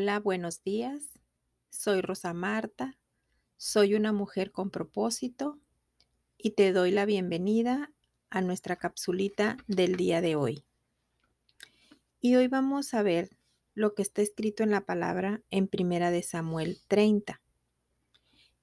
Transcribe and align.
Hola, 0.00 0.20
buenos 0.20 0.62
días. 0.62 1.18
Soy 1.70 2.02
Rosa 2.02 2.32
Marta. 2.32 2.96
Soy 3.56 3.96
una 3.96 4.12
mujer 4.12 4.52
con 4.52 4.70
propósito 4.70 5.58
y 6.36 6.52
te 6.52 6.72
doy 6.72 6.92
la 6.92 7.04
bienvenida 7.04 7.90
a 8.30 8.40
nuestra 8.40 8.76
capsulita 8.76 9.56
del 9.66 9.96
día 9.96 10.20
de 10.20 10.36
hoy. 10.36 10.64
Y 12.20 12.36
hoy 12.36 12.46
vamos 12.46 12.94
a 12.94 13.02
ver 13.02 13.30
lo 13.74 13.96
que 13.96 14.02
está 14.02 14.22
escrito 14.22 14.62
en 14.62 14.70
la 14.70 14.86
palabra 14.86 15.42
en 15.50 15.66
Primera 15.66 16.12
de 16.12 16.22
Samuel 16.22 16.78
30. 16.86 17.42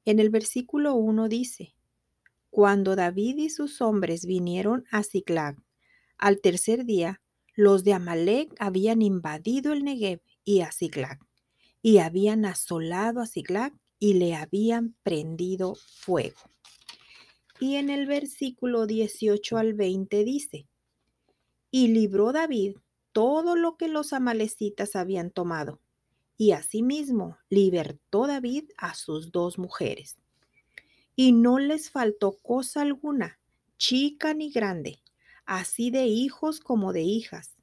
En 0.05 0.20
el 0.20 0.30
versículo 0.30 0.96
1 0.96 1.27
dice: 1.27 1.76
Cuando 2.49 2.96
David 2.96 3.40
y 3.40 3.49
sus 3.49 3.82
hombres 3.82 4.26
vinieron 4.26 4.86
a 4.90 5.04
Ziklag, 5.04 5.58
al 6.18 6.40
tercer 6.40 6.86
día, 6.86 7.22
los 7.55 7.84
de 7.84 7.94
Amalek 7.94 8.54
habían 8.59 9.02
invadido 9.02 9.73
el 9.73 9.84
Negev 9.84 10.22
y 10.44 10.62
a 10.62 10.70
y 11.82 11.98
habían 12.00 12.46
asolado 12.46 13.22
a 13.22 13.27
Ziklag 13.27 13.73
y 14.00 14.16
le 14.16 14.36
habían 14.36 14.96
prendido 15.04 15.76
fuego. 15.76 16.40
Y 17.60 17.76
en 17.76 17.90
el 17.90 18.05
versículo 18.05 18.86
18 18.86 19.58
al 19.58 19.73
20 19.73 20.23
dice, 20.26 20.68
y 21.72 21.88
libró 21.90 22.32
David 22.32 22.77
todo 23.12 23.55
lo 23.55 23.77
que 23.77 23.88
los 23.88 24.13
amalecitas 24.13 24.96
habían 24.96 25.32
tomado, 25.32 25.80
y 26.38 26.52
asimismo 26.52 27.38
libertó 27.49 28.27
David 28.27 28.66
a 28.77 28.94
sus 28.94 29.32
dos 29.32 29.58
mujeres. 29.58 30.18
Y 31.15 31.32
no 31.32 31.60
les 31.60 31.90
faltó 31.90 32.37
cosa 32.41 32.82
alguna, 32.82 33.40
chica 33.77 34.34
ni 34.34 34.52
grande, 34.52 34.99
así 35.46 35.91
de 35.91 36.05
hijos 36.05 36.60
como 36.60 36.93
de 36.93 37.01
hijas, 37.01 37.55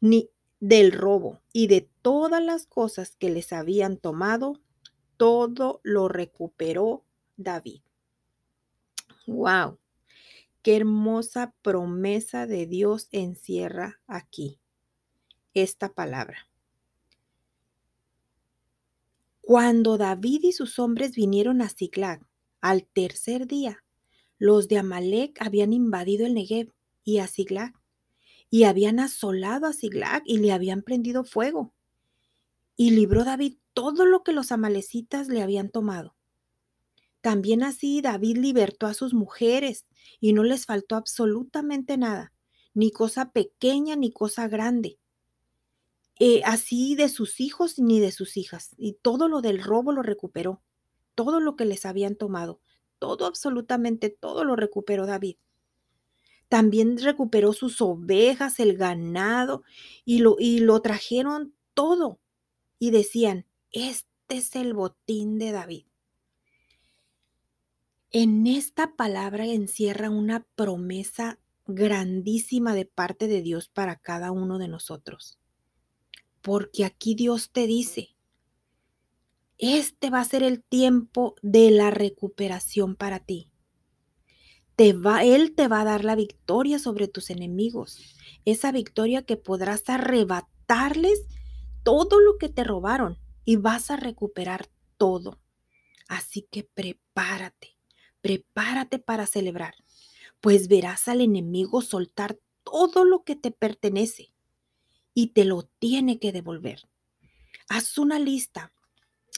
ni 0.00 0.30
del 0.60 0.92
robo 0.92 1.40
y 1.52 1.66
de 1.66 1.88
todas 2.02 2.42
las 2.42 2.66
cosas 2.66 3.16
que 3.16 3.30
les 3.30 3.52
habían 3.52 3.96
tomado, 3.96 4.60
todo 5.16 5.80
lo 5.82 6.08
recuperó 6.08 7.04
David. 7.36 7.80
¡Wow! 9.26 9.78
Qué 10.62 10.76
hermosa 10.76 11.54
promesa 11.62 12.46
de 12.46 12.66
Dios 12.66 13.08
encierra 13.12 14.00
aquí 14.06 14.58
esta 15.54 15.92
palabra. 15.92 16.48
Cuando 19.40 19.98
David 19.98 20.40
y 20.44 20.52
sus 20.52 20.78
hombres 20.78 21.14
vinieron 21.14 21.62
a 21.62 21.68
Ziklag 21.68 22.20
al 22.60 22.84
tercer 22.84 23.46
día, 23.46 23.82
los 24.38 24.68
de 24.68 24.78
Amalek 24.78 25.40
habían 25.40 25.72
invadido 25.72 26.26
el 26.26 26.34
Negev 26.34 26.72
y 27.04 27.18
a 27.18 27.26
Ziklag 27.26 27.74
y 28.50 28.64
habían 28.64 28.98
asolado 28.98 29.66
a 29.66 29.72
Ziklag 29.72 30.22
y 30.26 30.38
le 30.38 30.52
habían 30.52 30.82
prendido 30.82 31.22
fuego. 31.24 31.72
Y 32.76 32.90
libró 32.90 33.24
David 33.24 33.58
todo 33.72 34.04
lo 34.04 34.24
que 34.24 34.32
los 34.32 34.50
amalecitas 34.50 35.28
le 35.28 35.42
habían 35.42 35.70
tomado. 35.70 36.16
También 37.20 37.62
así 37.62 38.00
David 38.00 38.38
libertó 38.38 38.86
a 38.86 38.94
sus 38.94 39.14
mujeres 39.14 39.86
y 40.20 40.32
no 40.32 40.42
les 40.42 40.66
faltó 40.66 40.96
absolutamente 40.96 41.96
nada, 41.96 42.32
ni 42.74 42.90
cosa 42.90 43.30
pequeña 43.30 43.94
ni 43.94 44.10
cosa 44.10 44.48
grande. 44.48 44.98
Eh, 46.18 46.42
así 46.44 46.96
de 46.96 47.08
sus 47.08 47.40
hijos 47.40 47.78
ni 47.78 48.00
de 48.00 48.10
sus 48.10 48.36
hijas. 48.36 48.74
Y 48.76 48.94
todo 48.94 49.28
lo 49.28 49.42
del 49.42 49.62
robo 49.62 49.92
lo 49.92 50.02
recuperó, 50.02 50.62
todo 51.14 51.40
lo 51.40 51.56
que 51.56 51.66
les 51.66 51.86
habían 51.86 52.16
tomado, 52.16 52.60
todo, 52.98 53.26
absolutamente 53.26 54.10
todo 54.10 54.44
lo 54.44 54.56
recuperó 54.56 55.06
David. 55.06 55.36
También 56.50 56.98
recuperó 56.98 57.52
sus 57.52 57.80
ovejas, 57.80 58.58
el 58.58 58.76
ganado, 58.76 59.62
y 60.04 60.18
lo, 60.18 60.34
y 60.36 60.58
lo 60.58 60.82
trajeron 60.82 61.54
todo. 61.74 62.18
Y 62.80 62.90
decían, 62.90 63.46
este 63.70 64.08
es 64.30 64.56
el 64.56 64.74
botín 64.74 65.38
de 65.38 65.52
David. 65.52 65.86
En 68.10 68.48
esta 68.48 68.96
palabra 68.96 69.46
encierra 69.46 70.10
una 70.10 70.44
promesa 70.56 71.38
grandísima 71.68 72.74
de 72.74 72.84
parte 72.84 73.28
de 73.28 73.42
Dios 73.42 73.68
para 73.68 73.94
cada 73.94 74.32
uno 74.32 74.58
de 74.58 74.66
nosotros. 74.66 75.38
Porque 76.42 76.84
aquí 76.84 77.14
Dios 77.14 77.52
te 77.52 77.68
dice, 77.68 78.16
este 79.56 80.10
va 80.10 80.18
a 80.18 80.24
ser 80.24 80.42
el 80.42 80.64
tiempo 80.64 81.36
de 81.42 81.70
la 81.70 81.92
recuperación 81.92 82.96
para 82.96 83.20
ti 83.20 83.49
va, 84.92 85.24
Él 85.24 85.54
te 85.54 85.68
va 85.68 85.82
a 85.82 85.84
dar 85.84 86.04
la 86.04 86.14
victoria 86.14 86.78
sobre 86.78 87.08
tus 87.08 87.30
enemigos. 87.30 87.98
Esa 88.44 88.72
victoria 88.72 89.22
que 89.22 89.36
podrás 89.36 89.88
arrebatarles 89.88 91.26
todo 91.82 92.20
lo 92.20 92.38
que 92.38 92.48
te 92.48 92.64
robaron 92.64 93.18
y 93.44 93.56
vas 93.56 93.90
a 93.90 93.96
recuperar 93.96 94.68
todo. 94.96 95.38
Así 96.08 96.46
que 96.50 96.64
prepárate, 96.64 97.76
prepárate 98.20 98.98
para 98.98 99.26
celebrar, 99.26 99.74
pues 100.40 100.68
verás 100.68 101.08
al 101.08 101.20
enemigo 101.20 101.82
soltar 101.82 102.38
todo 102.64 103.04
lo 103.04 103.22
que 103.24 103.36
te 103.36 103.50
pertenece 103.50 104.32
y 105.14 105.28
te 105.28 105.44
lo 105.44 105.62
tiene 105.78 106.18
que 106.18 106.32
devolver. 106.32 106.88
Haz 107.68 107.98
una 107.98 108.18
lista 108.18 108.72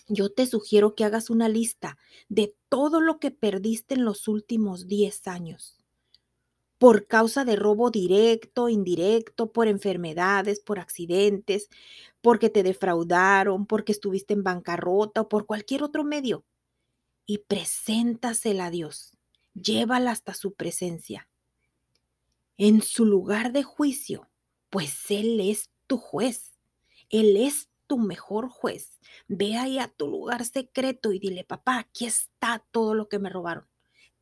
yo 0.08 0.32
te 0.32 0.46
sugiero 0.46 0.94
que 0.94 1.04
hagas 1.04 1.30
una 1.30 1.48
lista 1.48 1.98
de 2.28 2.54
todo 2.68 3.00
lo 3.00 3.18
que 3.18 3.30
perdiste 3.30 3.94
en 3.94 4.04
los 4.04 4.28
últimos 4.28 4.86
10 4.86 5.26
años. 5.28 5.78
Por 6.78 7.06
causa 7.06 7.44
de 7.44 7.56
robo 7.56 7.90
directo, 7.90 8.68
indirecto, 8.68 9.52
por 9.52 9.68
enfermedades, 9.68 10.60
por 10.60 10.80
accidentes, 10.80 11.68
porque 12.20 12.50
te 12.50 12.62
defraudaron, 12.62 13.66
porque 13.66 13.92
estuviste 13.92 14.34
en 14.34 14.42
bancarrota 14.42 15.22
o 15.22 15.28
por 15.28 15.46
cualquier 15.46 15.82
otro 15.82 16.02
medio. 16.02 16.44
Y 17.24 17.38
preséntasela 17.38 18.66
a 18.66 18.70
Dios. 18.70 19.16
Llévala 19.54 20.10
hasta 20.10 20.34
su 20.34 20.54
presencia. 20.54 21.28
En 22.56 22.82
su 22.82 23.06
lugar 23.06 23.52
de 23.52 23.62
juicio, 23.62 24.28
pues 24.70 25.10
Él 25.10 25.40
es 25.40 25.70
tu 25.86 25.98
juez. 25.98 26.52
Él 27.10 27.36
es 27.36 27.68
tu 27.92 27.98
mejor 27.98 28.48
juez. 28.48 28.98
Ve 29.28 29.58
ahí 29.58 29.78
a 29.78 29.86
tu 29.86 30.08
lugar 30.08 30.46
secreto 30.46 31.12
y 31.12 31.18
dile, 31.18 31.44
papá, 31.44 31.78
aquí 31.78 32.06
está 32.06 32.64
todo 32.70 32.94
lo 32.94 33.06
que 33.06 33.18
me 33.18 33.28
robaron. 33.28 33.68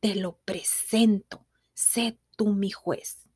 Te 0.01 0.13
lo 0.13 0.39
presento. 0.43 1.47
Sé 1.73 2.19
tú 2.35 2.49
mi 2.49 2.69
juez. 2.69 3.29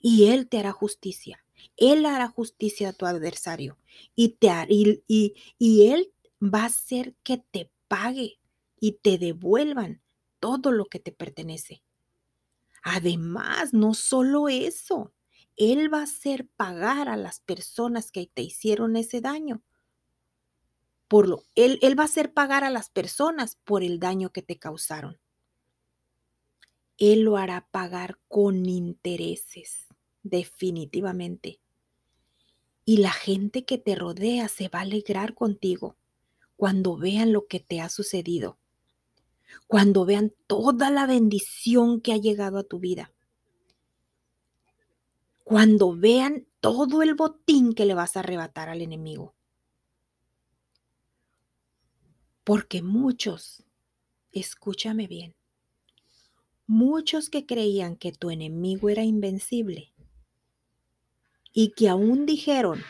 Y 0.00 0.30
Él 0.30 0.48
te 0.48 0.58
hará 0.58 0.72
justicia. 0.72 1.44
Él 1.76 2.06
hará 2.06 2.26
justicia 2.26 2.88
a 2.88 2.92
tu 2.92 3.06
adversario. 3.06 3.78
Y, 4.16 4.30
te 4.30 4.48
y, 4.68 5.04
y, 5.06 5.36
y 5.60 5.90
Él 5.92 6.12
va 6.42 6.62
a 6.62 6.66
hacer 6.66 7.14
que 7.22 7.38
te 7.38 7.70
pague 7.86 8.40
y 8.80 8.94
te 9.00 9.16
devuelvan 9.16 10.02
todo 10.40 10.72
lo 10.72 10.86
que 10.86 10.98
te 10.98 11.12
pertenece. 11.12 11.84
Además, 12.82 13.72
no 13.72 13.94
solo 13.94 14.48
eso, 14.48 15.12
él 15.56 15.92
va 15.92 16.00
a 16.00 16.04
hacer 16.04 16.48
pagar 16.48 17.08
a 17.08 17.16
las 17.16 17.40
personas 17.40 18.10
que 18.10 18.26
te 18.26 18.42
hicieron 18.42 18.96
ese 18.96 19.20
daño. 19.20 19.62
Por 21.08 21.28
lo, 21.28 21.44
él, 21.54 21.78
él 21.82 21.98
va 21.98 22.04
a 22.04 22.06
hacer 22.06 22.32
pagar 22.32 22.64
a 22.64 22.70
las 22.70 22.88
personas 22.88 23.56
por 23.64 23.82
el 23.82 24.00
daño 24.00 24.30
que 24.30 24.42
te 24.42 24.58
causaron. 24.58 25.18
Él 26.96 27.22
lo 27.22 27.36
hará 27.36 27.66
pagar 27.70 28.18
con 28.28 28.66
intereses, 28.66 29.88
definitivamente. 30.22 31.60
Y 32.84 32.98
la 32.98 33.12
gente 33.12 33.64
que 33.64 33.78
te 33.78 33.94
rodea 33.94 34.48
se 34.48 34.68
va 34.68 34.80
a 34.80 34.82
alegrar 34.82 35.34
contigo 35.34 35.96
cuando 36.56 36.96
vean 36.96 37.32
lo 37.32 37.46
que 37.46 37.60
te 37.60 37.80
ha 37.80 37.88
sucedido, 37.88 38.58
cuando 39.66 40.04
vean 40.04 40.32
toda 40.46 40.90
la 40.90 41.06
bendición 41.06 42.00
que 42.00 42.12
ha 42.12 42.16
llegado 42.16 42.58
a 42.58 42.64
tu 42.64 42.78
vida 42.78 43.12
cuando 45.52 45.94
vean 45.94 46.46
todo 46.60 47.02
el 47.02 47.14
botín 47.14 47.74
que 47.74 47.84
le 47.84 47.92
vas 47.92 48.16
a 48.16 48.20
arrebatar 48.20 48.70
al 48.70 48.80
enemigo. 48.80 49.34
Porque 52.42 52.80
muchos, 52.80 53.62
escúchame 54.32 55.06
bien, 55.06 55.34
muchos 56.66 57.28
que 57.28 57.44
creían 57.44 57.96
que 57.96 58.12
tu 58.12 58.30
enemigo 58.30 58.88
era 58.88 59.04
invencible 59.04 59.92
y 61.52 61.72
que 61.72 61.90
aún 61.90 62.24
dijeron 62.24 62.82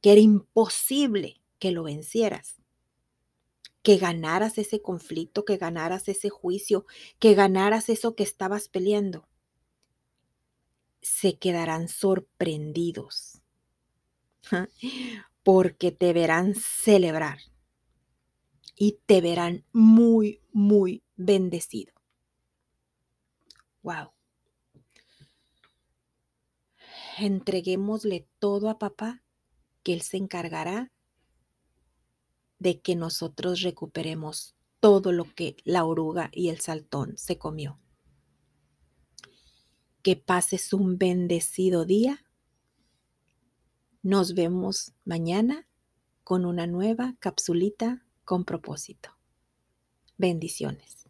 que 0.00 0.12
era 0.12 0.22
imposible 0.22 1.42
que 1.58 1.72
lo 1.72 1.82
vencieras, 1.82 2.56
que 3.82 3.98
ganaras 3.98 4.56
ese 4.56 4.80
conflicto, 4.80 5.44
que 5.44 5.58
ganaras 5.58 6.08
ese 6.08 6.30
juicio, 6.30 6.86
que 7.18 7.34
ganaras 7.34 7.90
eso 7.90 8.14
que 8.14 8.22
estabas 8.22 8.70
peleando 8.70 9.27
se 11.00 11.38
quedarán 11.38 11.88
sorprendidos 11.88 13.40
porque 15.42 15.92
te 15.92 16.12
verán 16.12 16.54
celebrar 16.54 17.38
y 18.76 19.00
te 19.06 19.20
verán 19.20 19.64
muy, 19.72 20.40
muy 20.52 21.02
bendecido. 21.16 21.92
Wow. 23.82 24.12
Entreguémosle 27.18 28.28
todo 28.38 28.68
a 28.68 28.78
papá, 28.78 29.22
que 29.82 29.92
él 29.92 30.02
se 30.02 30.16
encargará 30.16 30.92
de 32.58 32.80
que 32.80 32.94
nosotros 32.94 33.62
recuperemos 33.62 34.54
todo 34.80 35.12
lo 35.12 35.24
que 35.34 35.56
la 35.64 35.84
oruga 35.84 36.30
y 36.32 36.48
el 36.48 36.60
saltón 36.60 37.16
se 37.16 37.38
comió. 37.38 37.78
Que 40.02 40.16
pases 40.16 40.72
un 40.72 40.98
bendecido 40.98 41.84
día. 41.84 42.24
Nos 44.02 44.34
vemos 44.34 44.92
mañana 45.04 45.66
con 46.24 46.44
una 46.44 46.66
nueva 46.66 47.16
capsulita 47.18 48.04
con 48.24 48.44
propósito. 48.44 49.10
Bendiciones. 50.16 51.07